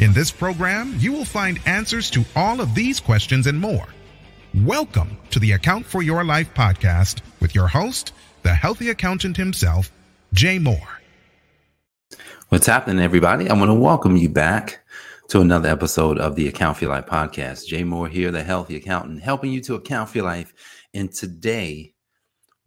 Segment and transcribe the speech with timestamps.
[0.00, 3.86] In this program, you will find answers to all of these questions and more.
[4.52, 8.12] Welcome to the Account for Your Life podcast with your host,
[8.42, 9.92] the healthy accountant himself,
[10.32, 11.00] Jay Moore.
[12.48, 13.48] What's happening, everybody?
[13.48, 14.84] I want to welcome you back
[15.28, 17.68] to another episode of the Account for Your Life podcast.
[17.68, 20.52] Jay Moore here, the healthy accountant, helping you to account for your life.
[20.92, 21.94] And today,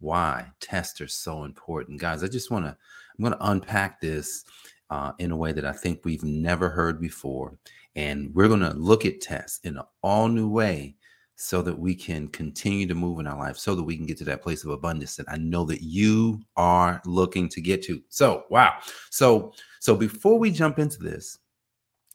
[0.00, 2.00] why tests are so important.
[2.00, 4.44] Guys, I just want to, I'm going to unpack this
[4.90, 7.58] uh, in a way that I think we've never heard before.
[7.96, 10.96] And we're going to look at tests in an all new way
[11.40, 14.18] so that we can continue to move in our life, so that we can get
[14.18, 18.02] to that place of abundance that I know that you are looking to get to.
[18.08, 18.74] So, wow.
[19.10, 21.38] So, so before we jump into this,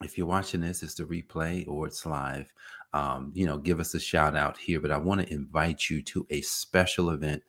[0.02, 2.52] if you're watching this, it's the replay or it's live.
[2.92, 4.78] Um, you know, give us a shout out here.
[4.78, 7.42] But I want to invite you to a special event,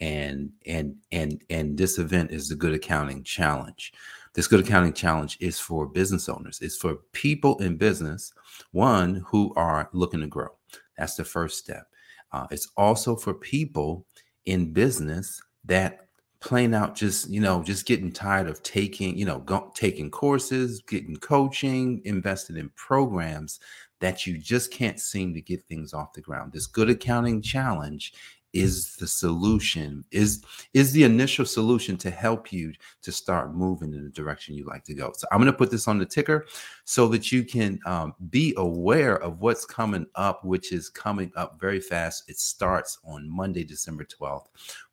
[0.00, 3.92] and and and and this event is the Good Accounting Challenge.
[4.34, 6.58] This Good Accounting Challenge is for business owners.
[6.62, 8.32] It's for people in business,
[8.70, 10.48] one who are looking to grow.
[10.96, 11.86] That's the first step.
[12.32, 14.06] Uh, it's also for people
[14.46, 16.06] in business that
[16.40, 20.82] plain out just you know just getting tired of taking you know go, taking courses
[20.88, 23.60] getting coaching invested in programs
[24.00, 28.12] that you just can't seem to get things off the ground this good accounting challenge
[28.52, 30.42] is the solution is
[30.74, 34.84] is the initial solution to help you to start moving in the direction you like
[34.84, 35.12] to go.
[35.16, 36.46] So i'm going to put this on the ticker
[36.84, 41.58] so that you can um, be aware of what's coming up which is coming up
[41.60, 42.28] very fast.
[42.28, 44.46] It starts on monday december 12th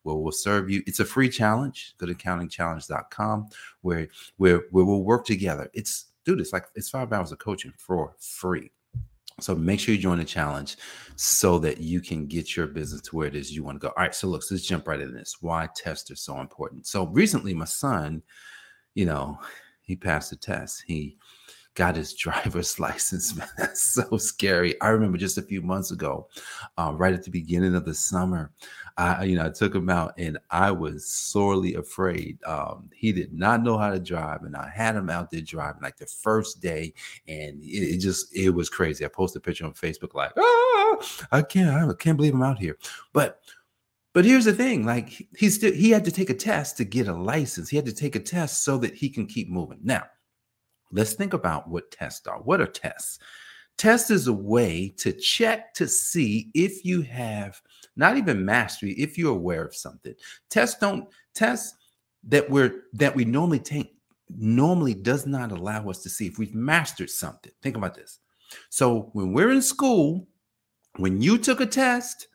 [0.03, 0.81] where we'll serve you.
[0.87, 1.95] It's a free challenge.
[1.97, 3.49] Go to accountingchallenge.com
[3.81, 4.07] where
[4.37, 5.69] where where we'll work together.
[5.73, 8.71] It's dude it's like it's five hours of coaching for free
[9.41, 10.77] so make sure you join the challenge
[11.15, 13.89] so that you can get your business to where it is you want to go.
[13.89, 15.37] All right, so look, so let's jump right into this.
[15.41, 16.87] Why tests are so important.
[16.87, 18.21] So recently, my son,
[18.95, 19.39] you know,
[19.81, 20.83] he passed the test.
[20.85, 21.17] He
[21.79, 23.35] got his driver's license.
[23.35, 24.79] Man, that's so scary.
[24.81, 26.27] I remember just a few months ago,
[26.77, 28.51] uh, right at the beginning of the summer,
[28.97, 32.37] I, you know, I took him out and I was sorely afraid.
[32.43, 35.81] Um, he did not know how to drive, and I had him out there driving
[35.81, 36.93] like the first day,
[37.29, 39.05] and it, it just it was crazy.
[39.05, 40.97] I posted a picture on Facebook like, ah,
[41.31, 42.77] I can't, I can't believe I'm out here,
[43.13, 43.39] but.
[44.11, 47.07] But here's the thing: like he still he had to take a test to get
[47.07, 47.69] a license.
[47.69, 49.77] He had to take a test so that he can keep moving.
[49.83, 50.01] Now,
[50.91, 52.39] let's think about what tests are.
[52.39, 53.19] What are tests?
[53.77, 57.61] Test is a way to check to see if you have
[57.95, 60.13] not even mastery, if you're aware of something.
[60.49, 61.75] Tests don't tests
[62.27, 63.95] that we're that we normally take
[64.29, 67.51] normally does not allow us to see if we've mastered something.
[67.61, 68.19] Think about this.
[68.69, 70.27] So when we're in school,
[70.97, 72.27] when you took a test,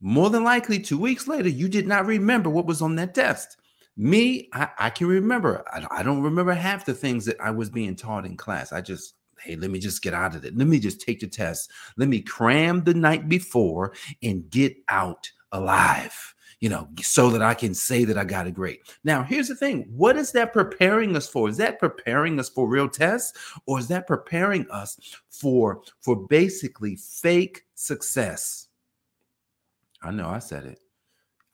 [0.00, 3.58] more than likely two weeks later, you did not remember what was on that test.
[4.00, 5.62] Me, I, I can remember.
[5.70, 8.72] I, I don't remember half the things that I was being taught in class.
[8.72, 9.12] I just
[9.42, 10.56] hey, let me just get out of it.
[10.56, 11.70] Let me just take the test.
[11.98, 17.52] Let me cram the night before and get out alive, you know, so that I
[17.52, 18.80] can say that I got a great.
[19.04, 21.50] Now, here's the thing what is that preparing us for?
[21.50, 26.96] Is that preparing us for real tests or is that preparing us for for basically
[26.96, 28.68] fake success?
[30.02, 30.80] I know I said it.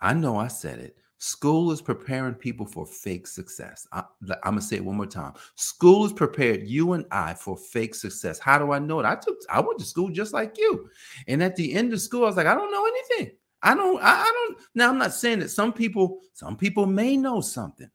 [0.00, 0.96] I know I said it.
[1.18, 3.86] School is preparing people for fake success.
[3.92, 5.32] I, am gonna say it one more time.
[5.54, 8.38] School has prepared you and I for fake success.
[8.38, 9.06] How do I know it?
[9.06, 10.90] I took, I went to school just like you,
[11.26, 13.36] and at the end of school, I was like, I don't know anything.
[13.62, 14.58] I don't, I, I don't.
[14.74, 17.90] Now I'm not saying that some people, some people may know something,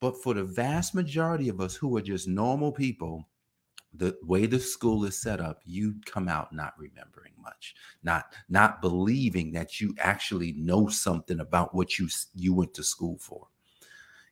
[0.00, 3.28] but for the vast majority of us who are just normal people,
[3.96, 8.80] the way the school is set up, you come out not remembering much, not not
[8.80, 13.48] believing that you actually know something about what you you went to school for.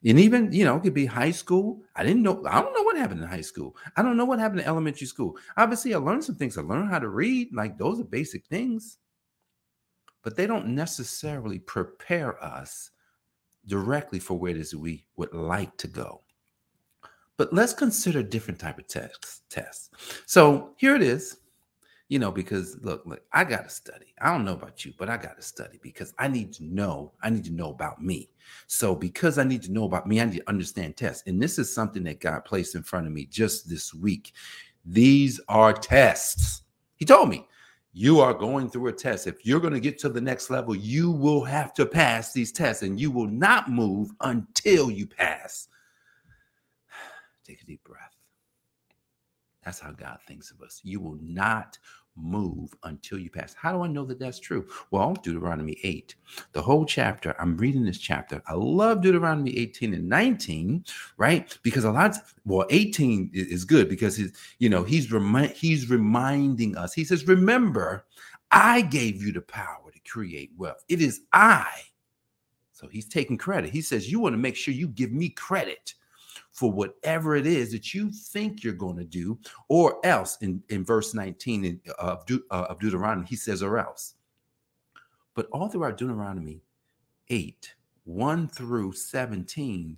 [0.05, 1.81] And even, you know, it could be high school.
[1.95, 3.77] I didn't know, I don't know what happened in high school.
[3.95, 5.37] I don't know what happened in elementary school.
[5.55, 6.57] Obviously, I learned some things.
[6.57, 8.97] I learned how to read, like those are basic things.
[10.21, 12.91] But they don't necessarily prepare us
[13.65, 16.21] directly for where it is we would like to go.
[17.37, 19.41] But let's consider different type of tests.
[19.49, 19.89] Tests.
[20.25, 21.37] So here it is.
[22.09, 24.13] You know, because look, look, I gotta study.
[24.21, 27.13] I don't know about you, but I gotta study because I need to know.
[27.23, 28.29] I need to know about me.
[28.67, 31.23] So because I need to know about me, I need to understand tests.
[31.25, 34.33] And this is something that God placed in front of me just this week.
[34.85, 36.63] These are tests.
[36.97, 37.47] He told me,
[37.93, 39.27] you are going through a test.
[39.27, 42.51] If you're going to get to the next level, you will have to pass these
[42.51, 45.67] tests and you will not move until you pass.
[47.43, 48.15] Take a deep breath.
[49.63, 50.81] That's how God thinks of us.
[50.83, 51.77] You will not
[52.15, 53.53] move until you pass.
[53.53, 54.67] How do I know that that's true?
[54.91, 56.15] Well, Deuteronomy 8,
[56.51, 58.41] the whole chapter, I'm reading this chapter.
[58.47, 60.85] I love Deuteronomy 18 and 19,
[61.17, 61.57] right?
[61.63, 65.11] Because a lot, of, well, 18 is good because he's, you know, he's
[65.55, 66.93] he's reminding us.
[66.93, 68.05] He says, "Remember,
[68.51, 70.83] I gave you the power to create wealth.
[70.89, 71.69] It is I."
[72.73, 73.71] So he's taking credit.
[73.71, 75.95] He says, "You want to make sure you give me credit."
[76.53, 80.85] For whatever it is that you think you're going to do, or else in, in
[80.85, 84.13] verse 19 of, De- uh, of Deuteronomy, he says, or else.
[85.33, 86.61] But all throughout Deuteronomy
[87.29, 87.73] 8,
[88.03, 89.97] 1 through 17,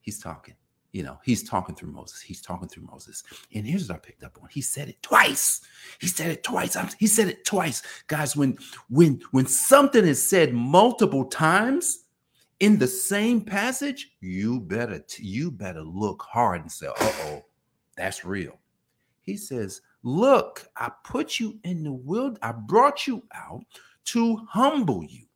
[0.00, 0.54] he's talking.
[0.92, 2.22] You know, he's talking through Moses.
[2.22, 3.22] He's talking through Moses.
[3.52, 4.48] And here's what I picked up on.
[4.50, 5.60] He said it twice.
[6.00, 6.74] He said it twice.
[6.98, 7.82] He said it twice.
[8.06, 8.56] Guys, when
[8.88, 12.05] when when something is said multiple times,
[12.60, 17.44] in the same passage, you better you better look hard and say, "Uh-oh,
[17.96, 18.58] that's real."
[19.22, 22.38] He says, "Look, I put you in the wild.
[22.42, 23.64] I brought you out
[24.06, 25.26] to humble you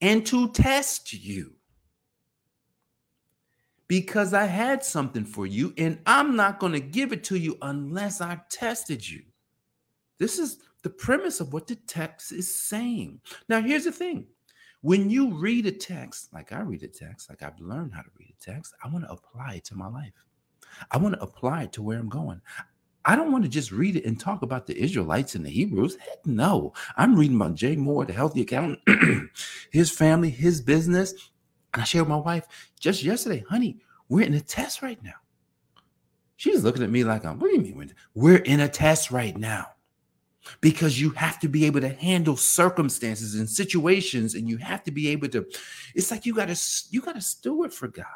[0.00, 1.54] and to test you."
[3.88, 7.58] Because I had something for you, and I'm not going to give it to you
[7.62, 9.24] unless I tested you.
[10.18, 13.20] This is the premise of what the text is saying.
[13.48, 14.28] Now, here's the thing
[14.82, 18.08] when you read a text, like I read a text, like I've learned how to
[18.18, 20.12] read a text, I want to apply it to my life.
[20.90, 22.40] I want to apply it to where I'm going.
[23.04, 25.96] I don't want to just read it and talk about the Israelites and the Hebrews.
[25.96, 26.72] Heck no.
[26.96, 28.80] I'm reading about Jay Moore, the healthy accountant,
[29.70, 31.12] his family, his business.
[31.72, 32.46] And I shared with my wife
[32.78, 35.14] just yesterday, honey, we're in a test right now.
[36.36, 37.94] She's looking at me like, I'm, what do you mean?
[38.14, 39.66] We're in a test right now
[40.60, 44.90] because you have to be able to handle circumstances and situations and you have to
[44.90, 45.46] be able to
[45.94, 46.60] it's like you got to
[46.90, 48.06] you got to steward for god.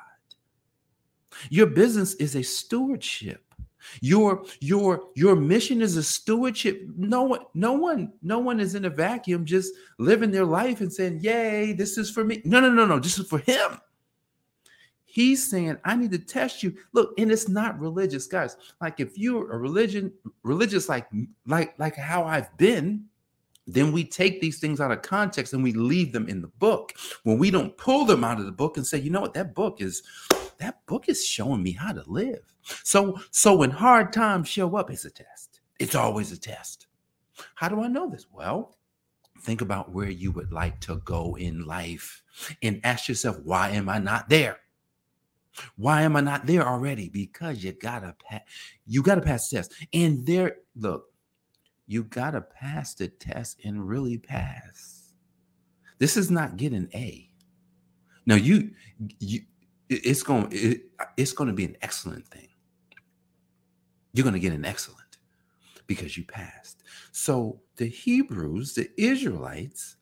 [1.51, 3.43] Your business is a stewardship.
[4.01, 6.83] Your your your mission is a stewardship.
[6.97, 10.93] No one no one no one is in a vacuum just living their life and
[10.93, 12.41] saying yay this is for me.
[12.45, 13.79] No no no no this is for him
[15.15, 16.75] He's saying, I need to test you.
[16.93, 18.57] Look, and it's not religious, guys.
[18.81, 20.13] Like if you're a religion,
[20.43, 21.07] religious like
[21.47, 23.05] like like how I've been,
[23.65, 26.95] then we take these things out of context and we leave them in the book.
[27.23, 29.55] When we don't pull them out of the book and say, you know what, that
[29.55, 30.03] book is
[30.59, 32.53] that book is showing me how to live.
[32.83, 35.61] So so when hard times show up, it's a test.
[35.79, 36.89] It's always a test.
[37.55, 38.27] How do I know this?
[38.33, 38.77] Well,
[39.43, 42.21] think about where you would like to go in life
[42.65, 44.59] and ask yourself, why am I not there?
[45.77, 47.09] Why am I not there already?
[47.09, 48.43] Because you gotta pass,
[48.87, 49.73] you gotta pass the test.
[49.93, 51.07] And there, look,
[51.87, 55.13] you gotta pass the test and really pass.
[55.99, 57.31] This is not getting A.
[58.27, 58.71] Now you,
[59.19, 59.41] you,
[59.89, 60.83] it's going, it,
[61.17, 62.49] it's going to be an excellent thing.
[64.13, 65.19] You're going to get an excellent
[65.87, 66.83] because you passed.
[67.13, 69.97] So the Hebrews, the Israelites,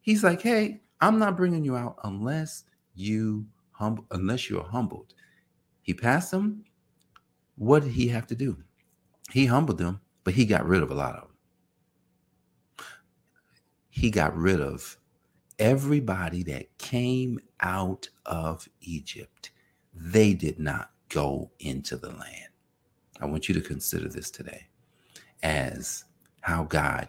[0.00, 3.46] he's like, hey, I'm not bringing you out unless you
[3.82, 5.14] humble unless you're humbled.
[5.82, 6.64] He passed them.
[7.56, 8.56] What did he have to do?
[9.32, 12.86] He humbled them, but he got rid of a lot of them.
[13.90, 14.96] He got rid of
[15.58, 19.50] everybody that came out of Egypt.
[19.94, 22.48] They did not go into the land.
[23.20, 24.66] I want you to consider this today
[25.42, 26.04] as
[26.40, 27.08] how God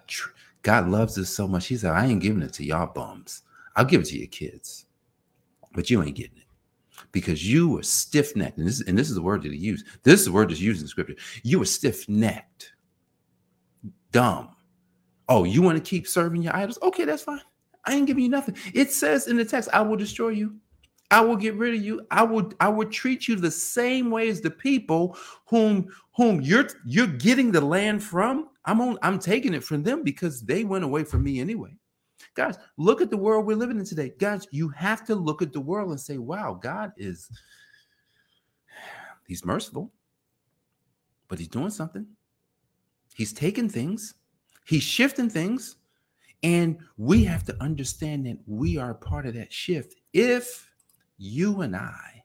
[0.63, 1.67] God loves us so much.
[1.67, 3.43] He said, I ain't giving it to y'all bums.
[3.75, 4.85] I'll give it to your kids,
[5.73, 6.42] but you ain't getting it
[7.13, 8.57] because you were stiff necked.
[8.57, 9.85] And this, and this is the word that he used.
[10.03, 11.15] This is the word that's used in scripture.
[11.43, 12.73] You were stiff necked,
[14.11, 14.49] dumb.
[15.29, 16.77] Oh, you want to keep serving your idols?
[16.81, 17.39] Okay, that's fine.
[17.85, 18.57] I ain't giving you nothing.
[18.73, 20.55] It says in the text, I will destroy you.
[21.11, 22.05] I will get rid of you.
[22.11, 25.15] I will I will treat you the same way as the people
[25.45, 28.49] whom whom you're you're getting the land from.
[28.65, 31.77] I'm on, I'm taking it from them because they went away from me anyway.
[32.35, 34.13] Guys, look at the world we're living in today.
[34.17, 37.29] Guys, you have to look at the world and say, wow, God is,
[39.27, 39.91] he's merciful,
[41.27, 42.07] but he's doing something.
[43.15, 44.15] He's taking things,
[44.65, 45.75] he's shifting things.
[46.41, 49.95] And we have to understand that we are part of that shift.
[50.11, 50.69] If
[51.17, 52.23] you and I,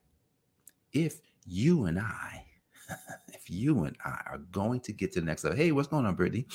[0.93, 2.45] if you and I,
[3.29, 6.05] if you and I are going to get to the next level, hey, what's going
[6.05, 6.47] on, Brittany?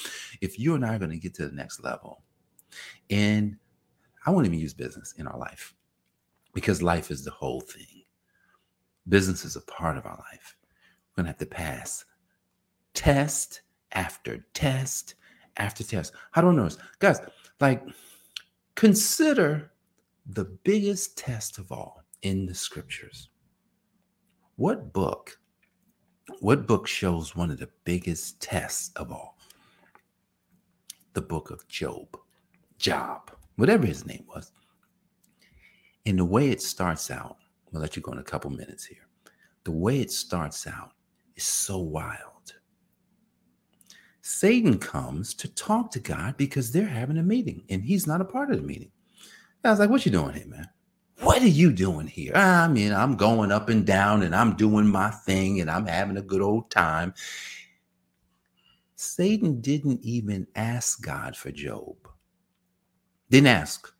[0.42, 2.24] If you and I are going to get to the next level,
[3.10, 3.58] and
[4.26, 5.74] I won't even use business in our life
[6.54, 8.04] because life is the whole thing.
[9.10, 10.56] Business is a part of our life.
[11.16, 12.06] We're going to have to pass
[12.94, 13.62] test
[13.92, 15.16] after test
[15.58, 16.14] after test.
[16.32, 16.78] How do I know this?
[17.00, 17.20] Guys,
[17.60, 17.84] like
[18.76, 19.72] consider
[20.26, 23.30] the biggest test of all in the scriptures.
[24.56, 25.38] What book?
[26.40, 29.38] What book shows one of the biggest tests of all?
[31.14, 32.18] The book of Job,
[32.84, 34.52] Job, whatever his name was.
[36.06, 37.38] And the way it starts out,
[37.72, 39.08] we'll let you go in a couple minutes here.
[39.64, 40.92] The way it starts out
[41.38, 42.54] is so wild.
[44.20, 48.26] Satan comes to talk to God because they're having a meeting and he's not a
[48.26, 48.92] part of the meeting.
[49.64, 50.68] I was like, what you doing here, man?
[51.22, 52.34] What are you doing here?
[52.36, 56.18] I mean, I'm going up and down and I'm doing my thing and I'm having
[56.18, 57.14] a good old time.
[58.96, 61.96] Satan didn't even ask God for Job.
[63.34, 63.92] Didn't ask.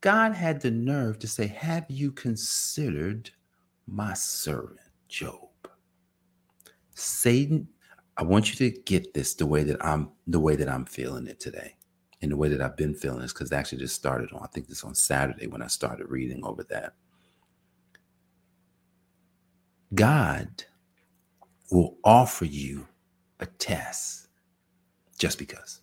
[0.00, 3.30] God had the nerve to say, Have you considered
[3.86, 5.48] my servant Job?
[6.96, 7.68] Satan,
[8.16, 11.28] I want you to get this the way that I'm the way that I'm feeling
[11.28, 11.76] it today.
[12.20, 14.48] And the way that I've been feeling this, because it actually just started on, I
[14.48, 16.94] think this on Saturday when I started reading over that.
[19.94, 20.64] God
[21.70, 22.88] will offer you
[23.38, 24.26] a test
[25.16, 25.81] just because.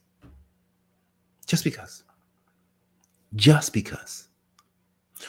[1.49, 2.03] Just because
[3.35, 4.27] just because.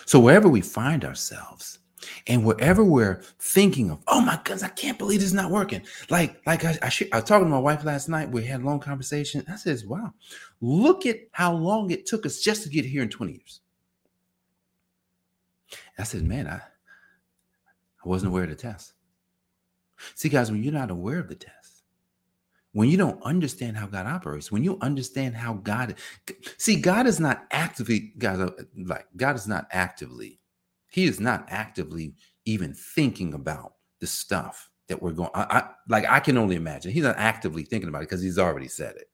[0.07, 1.79] So wherever we find ourselves,
[2.27, 5.83] and wherever we're thinking of, oh my goodness, I can't believe it's not working.
[6.09, 8.31] Like, like I, I, sh- I was talking to my wife last night.
[8.31, 9.45] We had a long conversation.
[9.50, 10.15] I says, wow,
[10.62, 13.61] look at how long it took us just to get here in 20 years.
[15.99, 18.95] I said, man, I, I wasn't aware of the test.
[20.15, 21.60] See, guys, when you're not aware of the test,
[22.73, 25.97] when you don't understand how God operates, when you understand how God
[26.57, 30.41] see, God is not actively, guys, uh, like God is not actively,
[30.91, 35.31] He is not actively even thinking about the stuff that we're going.
[35.35, 36.93] I, I like I can only imagine.
[36.93, 39.09] He's not actively thinking about it because he's already said it.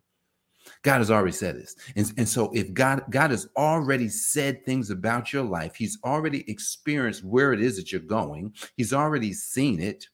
[0.83, 1.77] God has already said this.
[1.95, 6.49] And, and so if God God has already said things about your life, he's already
[6.51, 8.55] experienced where it is that you're going.
[8.77, 10.09] He's already seen it.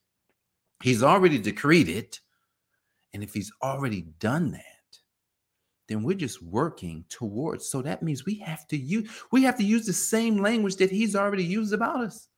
[0.81, 2.19] He's already decreed it.
[3.13, 4.63] And if he's already done that,
[5.87, 7.69] then we're just working towards.
[7.69, 10.91] So that means we have to use we have to use the same language that
[10.91, 12.29] he's already used about us.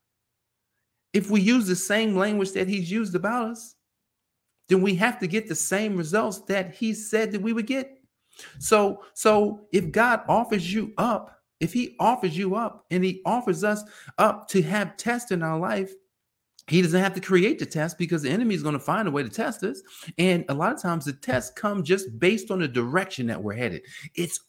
[1.13, 3.75] If we use the same language that he's used about us,
[4.67, 7.97] then we have to get the same results that he said that we would get.
[8.59, 13.63] So so if God offers you up, if he offers you up and he offers
[13.63, 13.83] us
[14.17, 15.93] up to have tests in our life,
[16.67, 19.11] he doesn't have to create the test because the enemy is going to find a
[19.11, 19.81] way to test us.
[20.17, 23.53] And a lot of times the tests come just based on the direction that we're
[23.53, 23.83] headed.
[24.15, 24.39] It's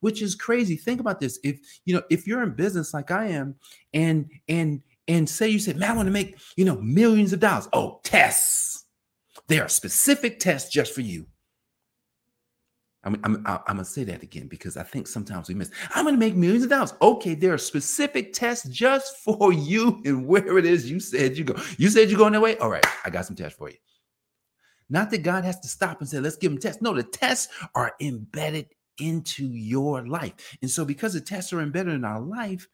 [0.00, 0.76] which is crazy.
[0.76, 1.38] Think about this.
[1.44, 3.54] If you know, if you're in business like I am,
[3.94, 7.40] and and and say you said, man, I want to make you know millions of
[7.40, 7.68] dollars.
[7.72, 8.86] Oh, tests.
[9.46, 11.26] There are specific tests just for you.
[13.02, 15.70] I'm, I'm, I'm gonna say that again because I think sometimes we miss.
[15.94, 16.92] I'm gonna make millions of dollars.
[17.00, 21.44] Okay, there are specific tests just for you and where it is you said you
[21.44, 21.60] go.
[21.78, 22.58] You said you're going that way.
[22.58, 23.76] All right, I got some tests for you.
[24.90, 26.82] Not that God has to stop and say, let's give him tests.
[26.82, 28.66] No, the tests are embedded
[28.98, 30.58] into your life.
[30.60, 32.66] And so, because the tests are embedded in our life,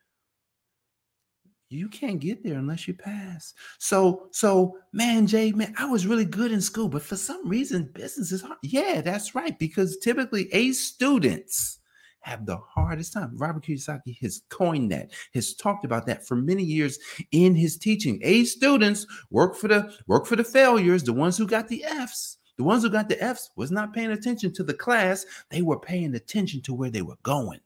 [1.68, 3.52] you can't get there unless you pass.
[3.78, 7.90] So, so man, Jay, man, I was really good in school, but for some reason,
[7.92, 8.58] business is hard.
[8.62, 9.58] Yeah, that's right.
[9.58, 11.78] Because typically, A students
[12.20, 13.36] have the hardest time.
[13.36, 16.98] Robert Kiyosaki has coined that, has talked about that for many years
[17.30, 18.20] in his teaching.
[18.22, 22.38] A students work for the work for the failures, the ones who got the Fs.
[22.56, 25.78] The ones who got the Fs was not paying attention to the class, they were
[25.78, 27.60] paying attention to where they were going,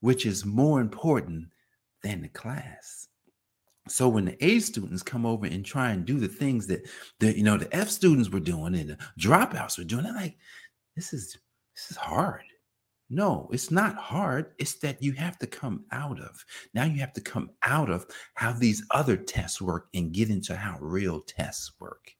[0.00, 1.46] which is more important
[2.04, 3.08] than the class.
[3.88, 7.36] So when the A students come over and try and do the things that the
[7.36, 10.36] you know the F students were doing and the dropouts were doing, they're like,
[10.94, 11.36] this is
[11.74, 12.44] this is hard.
[13.10, 14.52] No, it's not hard.
[14.58, 16.44] It's that you have to come out of.
[16.72, 20.56] Now you have to come out of how these other tests work and get into
[20.56, 22.12] how real tests work.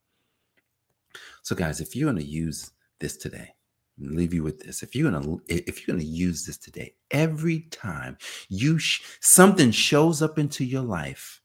[1.43, 3.55] So, guys, if you're going to use this today,
[3.99, 4.83] leave you with this.
[4.83, 8.17] If you're gonna if you're gonna use this today every time
[8.49, 11.41] you sh- something shows up into your life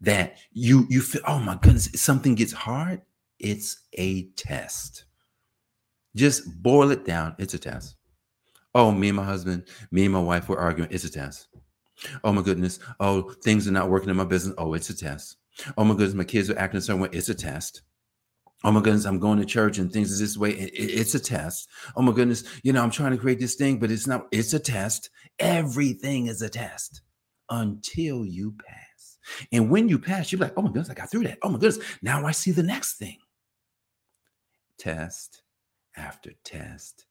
[0.00, 3.02] that you you feel oh my goodness something gets hard
[3.38, 5.04] it's a test.
[6.14, 7.96] Just boil it down it's a test.
[8.74, 11.48] Oh me and my husband me and my wife were arguing it's a test.
[12.24, 15.38] Oh my goodness oh things are not working in my business oh it's a test.
[15.78, 17.82] Oh my goodness my kids are acting a certain way it's a test
[18.64, 20.50] Oh my goodness, I'm going to church and things is this way.
[20.52, 21.68] It, it, it's a test.
[21.96, 24.54] Oh my goodness, you know, I'm trying to create this thing, but it's not, it's
[24.54, 25.10] a test.
[25.38, 27.02] Everything is a test
[27.50, 29.18] until you pass.
[29.52, 31.38] And when you pass, you're like, oh my goodness, I got through that.
[31.42, 33.18] Oh my goodness, now I see the next thing.
[34.78, 35.42] test
[35.96, 37.06] after test.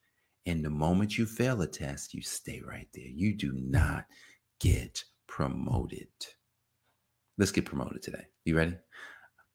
[0.45, 3.07] And the moment you fail a test, you stay right there.
[3.07, 4.05] You do not
[4.59, 6.07] get promoted.
[7.37, 8.25] Let's get promoted today.
[8.45, 8.75] You ready?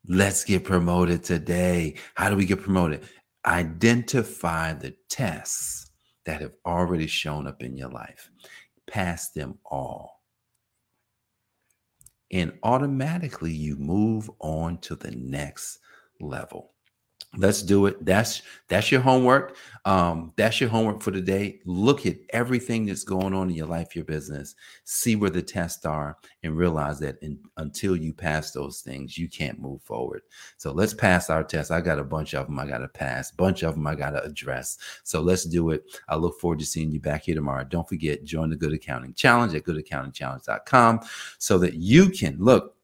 [0.07, 1.95] Let's get promoted today.
[2.13, 3.07] How do we get promoted?
[3.45, 5.89] Identify the tests
[6.25, 8.29] that have already shown up in your life,
[8.87, 10.21] pass them all.
[12.31, 15.79] And automatically you move on to the next
[16.19, 16.74] level
[17.37, 18.03] let's do it.
[18.03, 19.55] That's that's your homework.
[19.85, 23.95] Um that's your homework for today look at everything that's going on in your life
[23.95, 24.55] your business.
[24.83, 29.29] See where the tests are and realize that in, until you pass those things you
[29.29, 30.21] can't move forward.
[30.57, 31.71] So let's pass our tests.
[31.71, 33.31] I got a bunch of them i got to pass.
[33.31, 34.77] Bunch of them i got to address.
[35.03, 35.83] So let's do it.
[36.09, 37.63] I look forward to seeing you back here tomorrow.
[37.63, 41.01] Don't forget join the good accounting challenge at goodaccountingchallenge.com
[41.37, 42.74] so that you can look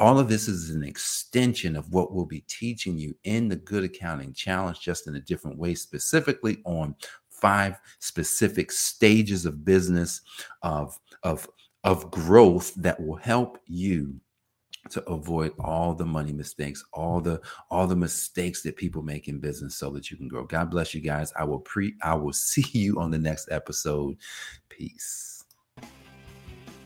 [0.00, 3.84] all of this is an extension of what we'll be teaching you in the Good
[3.84, 6.94] Accounting Challenge, just in a different way, specifically on
[7.28, 10.22] five specific stages of business
[10.62, 11.46] of of
[11.84, 14.14] of growth that will help you
[14.88, 17.38] to avoid all the money mistakes all the
[17.70, 20.44] all the mistakes that people make in business so that you can grow.
[20.44, 21.30] God bless you guys.
[21.36, 24.16] I will pre i will see you on the next episode.
[24.70, 25.44] Peace.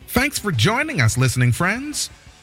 [0.08, 2.10] Thanks for joining us listening friends